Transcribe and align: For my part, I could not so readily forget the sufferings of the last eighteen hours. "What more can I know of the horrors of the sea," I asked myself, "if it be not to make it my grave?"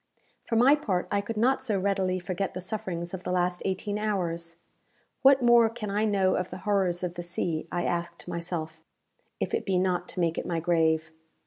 For 0.45 0.55
my 0.55 0.73
part, 0.75 1.07
I 1.11 1.21
could 1.21 1.37
not 1.37 1.61
so 1.61 1.79
readily 1.79 2.17
forget 2.17 2.55
the 2.55 2.59
sufferings 2.59 3.13
of 3.13 3.21
the 3.23 3.31
last 3.31 3.61
eighteen 3.65 3.99
hours. 3.99 4.55
"What 5.21 5.43
more 5.43 5.69
can 5.69 5.91
I 5.91 6.05
know 6.05 6.33
of 6.33 6.49
the 6.49 6.57
horrors 6.65 7.03
of 7.03 7.13
the 7.13 7.21
sea," 7.21 7.67
I 7.71 7.83
asked 7.83 8.27
myself, 8.27 8.81
"if 9.39 9.53
it 9.53 9.63
be 9.63 9.77
not 9.77 10.07
to 10.07 10.19
make 10.19 10.39
it 10.39 10.45
my 10.47 10.59
grave?" 10.59 11.11